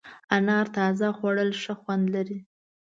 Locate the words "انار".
0.35-0.67